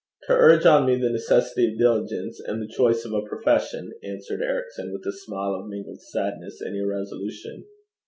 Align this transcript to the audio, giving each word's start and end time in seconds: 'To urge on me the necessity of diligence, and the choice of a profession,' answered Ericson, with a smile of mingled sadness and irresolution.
'To 0.25 0.33
urge 0.33 0.65
on 0.65 0.87
me 0.87 0.95
the 0.99 1.11
necessity 1.11 1.71
of 1.71 1.77
diligence, 1.77 2.39
and 2.47 2.59
the 2.59 2.73
choice 2.75 3.05
of 3.05 3.13
a 3.13 3.21
profession,' 3.21 3.93
answered 4.03 4.41
Ericson, 4.41 4.91
with 4.91 5.05
a 5.05 5.15
smile 5.15 5.53
of 5.53 5.67
mingled 5.69 6.01
sadness 6.01 6.59
and 6.59 6.75
irresolution. 6.75 7.65